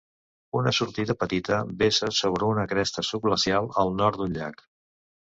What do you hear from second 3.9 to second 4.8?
nord d'un llac.